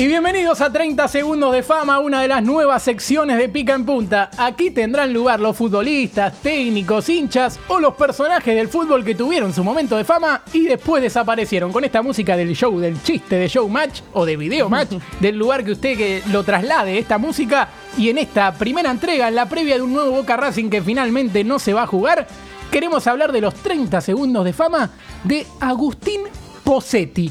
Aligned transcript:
Y 0.00 0.06
bienvenidos 0.06 0.62
a 0.62 0.72
30 0.72 1.08
segundos 1.08 1.52
de 1.52 1.62
fama, 1.62 1.98
una 1.98 2.22
de 2.22 2.28
las 2.28 2.42
nuevas 2.42 2.82
secciones 2.82 3.36
de 3.36 3.50
Pica 3.50 3.74
en 3.74 3.84
Punta. 3.84 4.30
Aquí 4.38 4.70
tendrán 4.70 5.12
lugar 5.12 5.40
los 5.40 5.54
futbolistas, 5.54 6.40
técnicos, 6.40 7.06
hinchas 7.10 7.60
o 7.68 7.78
los 7.78 7.92
personajes 7.96 8.56
del 8.56 8.68
fútbol 8.68 9.04
que 9.04 9.14
tuvieron 9.14 9.52
su 9.52 9.62
momento 9.62 9.98
de 9.98 10.04
fama 10.04 10.40
y 10.54 10.64
después 10.64 11.02
desaparecieron 11.02 11.70
con 11.70 11.84
esta 11.84 12.00
música 12.00 12.34
del 12.34 12.56
show, 12.56 12.78
del 12.80 13.02
chiste 13.02 13.36
de 13.36 13.46
show 13.46 13.68
match 13.68 14.00
o 14.14 14.24
de 14.24 14.38
video 14.38 14.70
match, 14.70 14.92
del 15.20 15.36
lugar 15.36 15.66
que 15.66 15.72
usted 15.72 15.98
que 15.98 16.22
lo 16.32 16.44
traslade 16.44 16.98
esta 16.98 17.18
música. 17.18 17.68
Y 17.98 18.08
en 18.08 18.16
esta 18.16 18.54
primera 18.54 18.90
entrega, 18.90 19.28
en 19.28 19.34
la 19.34 19.50
previa 19.50 19.76
de 19.76 19.82
un 19.82 19.92
nuevo 19.92 20.12
Boca 20.12 20.34
Racing 20.34 20.70
que 20.70 20.80
finalmente 20.80 21.44
no 21.44 21.58
se 21.58 21.74
va 21.74 21.82
a 21.82 21.86
jugar, 21.86 22.26
queremos 22.70 23.06
hablar 23.06 23.32
de 23.32 23.42
los 23.42 23.52
30 23.52 24.00
segundos 24.00 24.46
de 24.46 24.54
fama 24.54 24.92
de 25.24 25.46
Agustín 25.60 26.22
Posetti. 26.64 27.30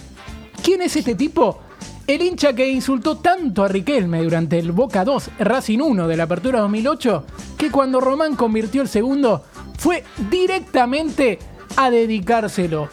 ¿Quién 0.62 0.84
es 0.84 0.96
este 0.96 1.16
tipo? 1.16 1.62
El 2.10 2.24
hincha 2.24 2.54
que 2.54 2.68
insultó 2.68 3.18
tanto 3.18 3.64
a 3.64 3.68
Riquelme 3.68 4.24
durante 4.24 4.58
el 4.58 4.72
Boca 4.72 5.06
2, 5.06 5.30
Racing 5.42 5.78
1 5.78 6.08
de 6.08 6.18
la 6.18 6.24
Apertura 6.24 6.60
2008, 6.62 7.24
que 7.56 7.70
cuando 7.70 8.02
Román 8.02 8.36
convirtió 8.36 8.82
el 8.82 8.88
segundo, 8.88 9.44
fue 9.78 10.04
directamente 10.28 11.38
a 11.78 11.92
dedicárselo. 11.92 12.90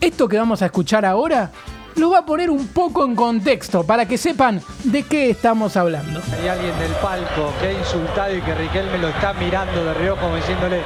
Esto 0.00 0.26
que 0.26 0.36
vamos 0.36 0.62
a 0.62 0.66
escuchar 0.66 1.04
ahora 1.04 1.52
lo 1.94 2.10
va 2.10 2.18
a 2.18 2.26
poner 2.26 2.50
un 2.50 2.66
poco 2.66 3.04
en 3.04 3.14
contexto 3.14 3.84
para 3.86 4.08
que 4.08 4.18
sepan 4.18 4.60
de 4.82 5.04
qué 5.04 5.30
estamos 5.30 5.76
hablando. 5.76 6.20
Hay 6.42 6.48
alguien 6.48 6.76
del 6.80 6.92
palco 6.94 7.52
que 7.60 7.68
ha 7.68 7.72
insultado 7.72 8.36
y 8.36 8.40
que 8.40 8.52
Riquelme 8.52 8.98
lo 8.98 9.10
está 9.10 9.32
mirando 9.34 9.84
de 9.84 9.94
reojo 9.94 10.22
como 10.22 10.34
diciéndole, 10.34 10.80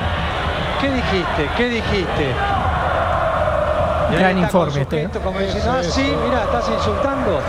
¿qué 0.82 0.90
dijiste? 0.90 1.50
¿Qué 1.56 1.68
dijiste? 1.70 2.34
Gran 4.12 4.38
informe 4.38 4.82
este, 4.82 5.08
como 5.22 5.38
diciendo, 5.38 5.70
ah, 5.70 5.82
sí, 5.82 6.02
mira, 6.24 6.42
estás 6.42 6.68
insultando. 6.68 7.40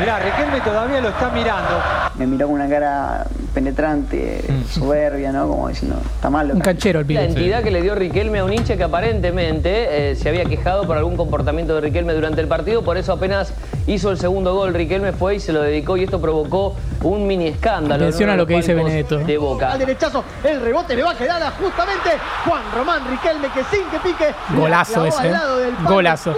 Mirá, 0.00 0.18
Riquelme 0.18 0.60
todavía 0.60 1.00
lo 1.00 1.08
está 1.08 1.30
mirando. 1.30 1.80
me 2.16 2.26
miró 2.26 2.46
con 2.46 2.56
una 2.56 2.68
cara 2.68 3.26
penetrante, 3.54 4.44
soberbia, 4.70 5.32
¿no? 5.32 5.48
Como 5.48 5.68
diciendo, 5.68 5.98
está 6.14 6.28
mal 6.28 6.50
Un 6.50 6.60
canchero 6.60 7.00
el 7.00 7.04
La 7.06 7.08
pibe. 7.08 7.24
entidad 7.24 7.62
que 7.62 7.70
le 7.70 7.80
dio 7.80 7.94
Riquelme 7.94 8.40
a 8.40 8.44
un 8.44 8.52
hincha 8.52 8.76
que 8.76 8.84
aparentemente 8.84 10.10
eh, 10.10 10.16
se 10.16 10.28
había 10.28 10.44
quejado 10.44 10.86
por 10.86 10.96
algún 10.96 11.16
comportamiento 11.16 11.74
de 11.74 11.80
Riquelme 11.80 12.12
durante 12.12 12.40
el 12.40 12.48
partido, 12.48 12.82
por 12.82 12.98
eso 12.98 13.12
apenas 13.12 13.52
hizo 13.86 14.10
el 14.10 14.18
segundo 14.18 14.54
gol. 14.54 14.74
Riquelme 14.74 15.12
fue 15.12 15.36
y 15.36 15.40
se 15.40 15.52
lo 15.52 15.62
dedicó 15.62 15.96
y 15.96 16.04
esto 16.04 16.20
provocó 16.20 16.74
un 17.02 17.26
mini 17.26 17.46
escándalo. 17.48 18.04
Atención 18.04 18.26
¿no? 18.26 18.32
a 18.32 18.34
en 18.34 18.38
lo 18.40 18.46
que 18.46 18.56
dice 18.56 18.74
Benedetto. 18.74 19.18
De 19.18 19.38
Boca. 19.38 19.72
Al 19.72 19.78
derechazo, 19.78 20.22
el 20.44 20.60
rebote 20.60 20.94
le 20.94 21.02
va 21.02 21.12
a 21.12 21.16
quedar 21.16 21.42
a 21.42 21.50
justamente 21.52 22.10
Juan 22.46 22.62
Román 22.74 23.02
Riquelme 23.10 23.48
que 23.48 23.64
sin 23.74 23.84
que 23.88 23.98
pique. 24.00 24.34
Golazo 24.54 25.02
la 25.02 25.08
ese, 25.08 25.18
al 25.20 25.26
¿eh? 25.26 25.30
lado 25.30 25.58
del 25.58 25.74
palo, 25.74 25.88
Golazo. 25.90 26.36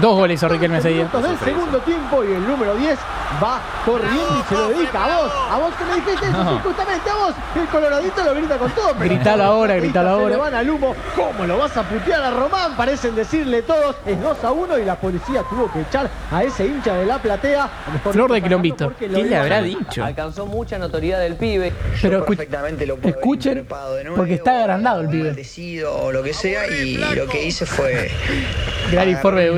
Dos 0.00 0.14
goles 0.16 0.34
hizo 0.40 0.48
Riquelme 0.48 0.78
ese 0.78 0.96
14 1.02 1.18
día. 1.28 1.28
del 1.28 1.38
segundo 1.38 1.78
tiempo 1.80 2.24
y 2.24 2.32
el 2.32 2.46
número 2.46 2.74
10 2.74 2.98
va 3.42 3.60
corriendo 3.84 4.38
y 4.40 4.48
se 4.48 4.54
lo 4.54 4.68
dedica 4.68 5.04
a 5.04 5.16
vos. 5.22 5.32
A 5.50 5.58
vos 5.58 5.74
que 5.74 5.84
me 5.84 5.94
dijiste 5.96 6.26
eso, 6.26 6.42
sí, 6.50 6.60
justamente 6.64 7.10
a 7.10 7.14
vos. 7.14 7.34
El 7.56 7.66
coloradito 7.68 8.24
lo 8.24 8.34
grita 8.34 8.58
con 8.58 8.70
todo. 8.72 8.92
pero 8.98 9.14
Gritalo 9.14 9.44
ahora, 9.44 9.74
gritalo 9.76 10.08
ahora. 10.10 10.24
Se 10.24 10.30
le 10.30 10.36
van 10.36 10.54
al 10.54 10.70
humo. 10.70 10.94
¿Cómo 11.16 11.46
lo 11.46 11.58
vas 11.58 11.76
a 11.76 11.82
putear 11.82 12.22
a 12.22 12.30
Román? 12.30 12.76
Parecen 12.76 13.14
decirle 13.14 13.62
todos. 13.62 13.96
Es 14.06 14.20
2 14.20 14.44
a 14.44 14.50
1 14.52 14.78
y 14.78 14.84
la 14.84 14.96
policía 14.96 15.42
tuvo 15.48 15.70
que 15.72 15.80
echar 15.80 16.08
a 16.30 16.42
ese 16.42 16.66
hincha 16.66 16.94
de 16.94 17.06
la 17.06 17.18
platea. 17.18 17.68
Flor 18.10 18.32
de 18.32 18.40
no 18.40 18.44
quilombito. 18.46 18.92
¿Qué 18.98 19.08
le 19.08 19.36
habrá 19.36 19.62
dicho? 19.62 20.04
Alcanzó 20.04 20.46
mucha 20.46 20.78
notoriedad 20.78 21.20
del 21.20 21.36
pibe. 21.36 21.72
Pero 22.00 22.20
escu- 22.22 22.28
perfectamente 22.28 22.86
lo 22.86 22.96
puedo 22.96 23.14
escuchen, 23.16 23.66
nuevo, 23.68 24.16
porque 24.16 24.34
está 24.34 24.60
agrandado 24.60 25.00
el 25.02 25.08
pibe. 25.08 25.84
o 25.86 26.12
lo 26.12 26.22
que 26.22 26.32
sea 26.34 26.66
y 26.68 26.96
lo 26.96 27.26
que 27.26 27.44
hice 27.46 27.66
fue 27.66 28.10
Gran 28.90 29.08
informe 29.08 29.42
de 29.42 29.50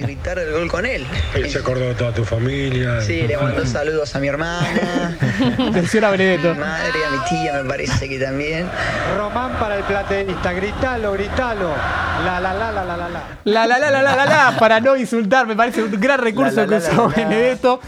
Gritar 0.00 0.38
el 0.38 0.52
gol 0.52 0.68
con 0.68 0.86
él. 0.86 1.04
Él 1.34 1.50
se 1.50 1.58
acordó 1.58 1.86
de 1.86 1.94
toda 1.94 2.12
tu 2.12 2.24
familia. 2.24 3.00
Sí, 3.00 3.22
le 3.22 3.36
mandó 3.36 3.64
saludos 3.66 4.14
a 4.14 4.20
mi 4.20 4.28
hermana, 4.28 5.16
Atención 5.68 6.04
a 6.04 6.08
a 6.08 6.10
Benedetto. 6.10 6.54
mi 6.54 6.60
madre, 6.60 7.04
a 7.06 7.10
mi 7.10 7.18
tía, 7.28 7.52
me 7.62 7.68
parece 7.68 8.08
que 8.08 8.18
también. 8.18 8.66
Román 9.16 9.52
para 9.58 9.76
el 9.76 9.84
plateísta, 9.84 10.52
gritalo, 10.52 11.12
gritalo. 11.12 11.72
La, 12.24 12.40
la, 12.40 12.52
la, 12.54 12.72
la, 12.72 12.84
la, 12.84 12.96
la, 12.96 13.08
la. 13.08 13.22
La 13.44 13.66
la 13.66 13.78
la 13.78 13.90
la 13.90 14.02
la 14.02 14.16
la 14.16 14.26
la 14.26 14.56
para 14.58 14.80
no 14.80 14.96
insultar, 14.96 15.46
me 15.46 15.54
parece 15.56 15.82
un 15.82 16.00
gran 16.00 16.18
recurso 16.20 16.66
que 16.66 16.76
usó. 16.76 17.08
Benedetto. 17.16 17.80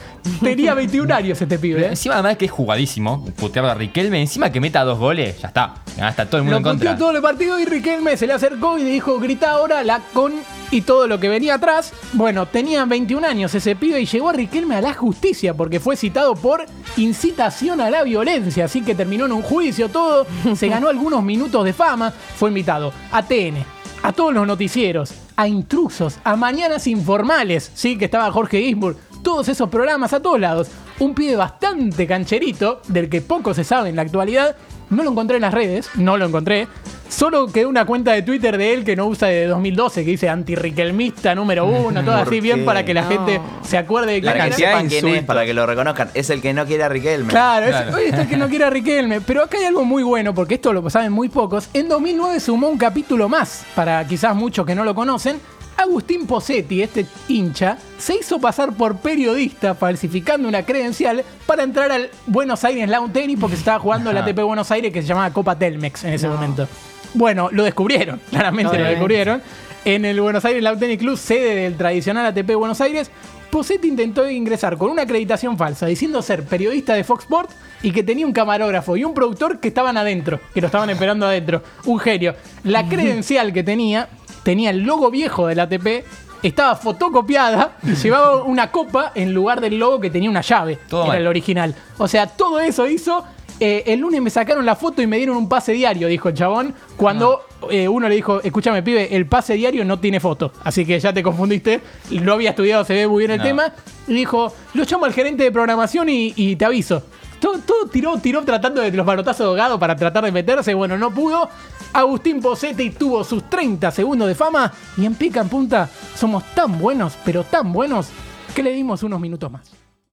Tenía 0.42 0.74
21 0.74 1.14
años 1.14 1.40
este 1.40 1.58
pibe, 1.58 1.82
¿eh? 1.82 1.86
Encima 1.88 2.14
además 2.14 2.36
que 2.36 2.44
es 2.44 2.50
jugadísimo, 2.50 3.24
putearlo 3.36 3.70
a 3.70 3.74
Riquelme, 3.74 4.20
encima 4.20 4.50
que 4.52 4.60
meta 4.60 4.84
dos 4.84 4.98
goles, 4.98 5.40
ya 5.40 5.48
está. 5.48 5.74
Ya 5.96 6.08
está 6.10 6.26
todo 6.26 6.38
el 6.38 6.42
mundo 6.44 6.52
Lo 6.52 6.58
en 6.58 6.62
contra. 6.78 6.96
todo 6.96 7.10
el 7.16 7.22
partido 7.22 7.58
y 7.58 7.64
Riquelme 7.64 8.16
se 8.16 8.26
le 8.26 8.34
acercó 8.34 8.78
y 8.78 8.82
le 8.84 8.90
dijo, 8.90 9.18
grita 9.18 9.50
ahora 9.52 9.82
la 9.82 10.00
con 10.12 10.32
y 10.70 10.82
todo 10.82 11.06
lo 11.06 11.20
que 11.20 11.28
venía 11.28 11.54
atrás. 11.54 11.92
Bueno, 12.12 12.46
tenía 12.46 12.84
21 12.84 13.26
años 13.26 13.54
ese 13.54 13.76
pibe 13.76 14.00
y 14.00 14.06
llegó 14.06 14.28
a 14.30 14.32
Riquelme 14.32 14.76
a 14.76 14.80
la 14.80 14.94
justicia 14.94 15.54
porque 15.54 15.80
fue 15.80 15.96
citado 15.96 16.34
por 16.34 16.64
incitación 16.96 17.80
a 17.80 17.90
la 17.90 18.02
violencia. 18.02 18.64
Así 18.64 18.82
que 18.82 18.94
terminó 18.94 19.26
en 19.26 19.32
un 19.32 19.42
juicio 19.42 19.88
todo, 19.88 20.26
se 20.54 20.68
ganó 20.68 20.88
algunos 20.88 21.22
minutos 21.22 21.64
de 21.64 21.72
fama, 21.72 22.10
fue 22.10 22.50
invitado 22.50 22.92
a 23.10 23.22
TN, 23.22 23.64
a 24.02 24.12
todos 24.12 24.32
los 24.34 24.46
noticieros, 24.46 25.14
a 25.36 25.48
intrusos, 25.48 26.18
a 26.24 26.36
mañanas 26.36 26.86
informales, 26.86 27.70
sí, 27.74 27.96
que 27.96 28.06
estaba 28.06 28.30
Jorge 28.30 28.62
Gisburg, 28.62 28.96
todos 29.22 29.48
esos 29.48 29.68
programas 29.68 30.12
a 30.12 30.20
todos 30.20 30.40
lados. 30.40 30.68
Un 30.98 31.14
pibe 31.14 31.36
bastante 31.36 32.06
cancherito, 32.06 32.82
del 32.88 33.08
que 33.08 33.22
poco 33.22 33.54
se 33.54 33.64
sabe 33.64 33.88
en 33.88 33.96
la 33.96 34.02
actualidad. 34.02 34.56
No 34.90 35.02
lo 35.02 35.10
encontré 35.12 35.36
en 35.36 35.42
las 35.42 35.54
redes, 35.54 35.88
no 35.94 36.16
lo 36.16 36.26
encontré. 36.26 36.68
Solo 37.10 37.48
quedó 37.48 37.68
una 37.68 37.84
cuenta 37.84 38.12
de 38.12 38.22
Twitter 38.22 38.56
de 38.56 38.72
él 38.72 38.84
que 38.84 38.94
no 38.94 39.06
usa 39.06 39.28
de 39.28 39.46
2012, 39.46 40.04
que 40.04 40.12
dice 40.12 40.28
antirriquelmista 40.28 41.34
número 41.34 41.66
uno, 41.66 42.02
todo 42.04 42.14
así 42.14 42.40
bien 42.40 42.64
para 42.64 42.84
que 42.84 42.94
la 42.94 43.02
gente 43.02 43.40
se 43.62 43.76
acuerde 43.76 44.12
de 44.12 44.22
La 44.22 44.32
quién 44.32 44.48
cantidad 44.50 45.16
es 45.16 45.24
para 45.24 45.44
que 45.44 45.52
lo 45.52 45.66
reconozcan. 45.66 46.10
Es 46.14 46.30
el 46.30 46.40
que 46.40 46.54
no 46.54 46.64
quiere 46.66 46.84
a 46.84 46.88
Riquelme. 46.88 47.28
Claro, 47.28 47.66
es, 47.66 47.72
Claro. 47.72 47.96
oye, 47.96 48.08
es 48.08 48.14
el 48.14 48.28
que 48.28 48.36
no 48.36 48.48
quiere 48.48 48.64
a 48.64 48.70
Riquelme. 48.70 49.20
Pero 49.20 49.42
acá 49.42 49.58
hay 49.58 49.64
algo 49.64 49.84
muy 49.84 50.02
bueno, 50.02 50.32
porque 50.34 50.54
esto 50.54 50.72
lo 50.72 50.88
saben 50.88 51.12
muy 51.12 51.28
pocos. 51.28 51.68
En 51.74 51.88
2009 51.88 52.38
sumó 52.40 52.68
un 52.68 52.78
capítulo 52.78 53.28
más, 53.28 53.64
para 53.74 54.06
quizás 54.06 54.34
muchos 54.36 54.64
que 54.64 54.74
no 54.74 54.84
lo 54.84 54.94
conocen. 54.94 55.40
Agustín 55.76 56.26
Posetti, 56.26 56.82
este 56.82 57.06
hincha, 57.28 57.78
se 57.98 58.14
hizo 58.14 58.38
pasar 58.38 58.74
por 58.74 58.98
periodista 58.98 59.74
falsificando 59.74 60.46
una 60.46 60.62
credencial 60.64 61.24
para 61.46 61.62
entrar 61.62 61.90
al 61.90 62.10
Buenos 62.26 62.62
Aires 62.64 62.88
Lawn 62.88 63.12
Tennis 63.12 63.38
porque 63.40 63.56
se 63.56 63.60
estaba 63.60 63.78
jugando 63.78 64.12
la. 64.12 64.20
ATP 64.20 64.40
Buenos 64.42 64.70
Aires 64.70 64.92
que 64.92 65.00
se 65.00 65.08
llamaba 65.08 65.32
Copa 65.32 65.58
Telmex 65.58 66.04
en 66.04 66.12
ese 66.12 66.28
momento. 66.28 66.68
Bueno, 67.14 67.48
lo 67.52 67.64
descubrieron, 67.64 68.20
claramente 68.30 68.78
lo 68.78 68.84
descubrieron. 68.84 69.42
En 69.84 70.04
el 70.04 70.20
Buenos 70.20 70.44
Aires 70.44 70.62
Lawn 70.62 70.78
Tennis 70.78 70.98
Club, 70.98 71.16
sede 71.16 71.54
del 71.54 71.76
tradicional 71.76 72.26
ATP 72.26 72.54
Buenos 72.54 72.80
Aires, 72.82 73.10
Posetti 73.50 73.88
intentó 73.88 74.28
ingresar 74.30 74.76
con 74.76 74.90
una 74.90 75.02
acreditación 75.02 75.58
falsa, 75.58 75.86
diciendo 75.86 76.22
ser 76.22 76.44
periodista 76.44 76.94
de 76.94 77.02
Fox 77.02 77.24
Sports 77.24 77.54
y 77.82 77.90
que 77.90 78.02
tenía 78.02 78.26
un 78.26 78.32
camarógrafo 78.32 78.96
y 78.96 79.04
un 79.04 79.12
productor 79.12 79.58
que 79.58 79.68
estaban 79.68 79.96
adentro, 79.96 80.38
que 80.54 80.60
lo 80.60 80.66
estaban 80.66 80.88
esperando 80.90 81.26
adentro. 81.26 81.62
Un 81.86 81.98
genio. 81.98 82.34
La 82.62 82.88
credencial 82.88 83.52
que 83.52 83.62
tenía, 83.64 84.08
tenía 84.44 84.70
el 84.70 84.82
logo 84.82 85.10
viejo 85.10 85.46
del 85.48 85.60
ATP, 85.60 86.04
estaba 86.42 86.76
fotocopiada 86.76 87.76
y 87.82 87.94
llevaba 87.94 88.44
una 88.44 88.70
copa 88.70 89.12
en 89.14 89.34
lugar 89.34 89.60
del 89.60 89.78
logo 89.78 90.00
que 90.00 90.10
tenía 90.10 90.30
una 90.30 90.42
llave. 90.42 90.78
Todo 90.88 91.02
era 91.02 91.12
mal. 91.12 91.20
el 91.20 91.26
original. 91.26 91.74
O 91.98 92.08
sea, 92.08 92.26
todo 92.26 92.60
eso 92.60 92.86
hizo. 92.86 93.24
Eh, 93.60 93.84
el 93.86 94.00
lunes 94.00 94.20
me 94.22 94.30
sacaron 94.30 94.64
la 94.66 94.74
foto 94.74 95.02
y 95.02 95.06
me 95.06 95.16
dieron 95.18 95.36
un 95.36 95.48
pase 95.48 95.72
diario, 95.72 96.08
dijo 96.08 96.28
el 96.30 96.34
chabón. 96.34 96.74
Cuando 96.96 97.42
eh, 97.70 97.86
uno 97.88 98.08
le 98.08 98.14
dijo, 98.14 98.40
escúchame, 98.42 98.82
pibe, 98.82 99.14
el 99.14 99.26
pase 99.26 99.54
diario 99.54 99.84
no 99.84 99.98
tiene 100.00 100.18
foto. 100.18 100.52
Así 100.64 100.84
que 100.86 100.98
ya 100.98 101.12
te 101.12 101.22
confundiste. 101.22 101.80
No 102.10 102.32
había 102.32 102.50
estudiado, 102.50 102.84
se 102.84 102.94
ve 102.94 103.06
muy 103.06 103.20
bien 103.20 103.32
el 103.32 103.38
No. 103.38 103.44
tema. 103.44 103.72
Y 104.08 104.14
dijo, 104.14 104.52
lo 104.74 104.84
llamo 104.84 105.04
al 105.04 105.12
gerente 105.12 105.44
de 105.44 105.52
programación 105.52 106.08
y, 106.08 106.32
y 106.36 106.56
te 106.56 106.64
aviso. 106.64 107.02
Todo, 107.38 107.58
todo 107.58 107.86
tiró, 107.86 108.16
tiró 108.18 108.42
tratando 108.44 108.82
de 108.82 108.90
los 108.92 109.06
balotazos 109.06 109.38
de 109.40 109.44
ahogado 109.46 109.78
para 109.78 109.96
tratar 109.96 110.24
de 110.24 110.32
meterse. 110.32 110.74
Bueno, 110.74 110.98
no 110.98 111.10
pudo. 111.10 111.48
Agustín 111.92 112.40
Posetti 112.40 112.90
tuvo 112.90 113.24
sus 113.24 113.48
30 113.48 113.90
segundos 113.90 114.28
de 114.28 114.34
fama. 114.34 114.72
Y 114.96 115.06
en 115.06 115.14
pica 115.14 115.40
en 115.40 115.48
punta 115.48 115.88
somos 116.16 116.44
tan 116.54 116.78
buenos, 116.78 117.14
pero 117.24 117.42
tan 117.44 117.72
buenos, 117.72 118.08
que 118.54 118.62
le 118.62 118.72
dimos 118.72 119.02
unos 119.02 119.20
minutos 119.20 119.50
más. 119.50 119.79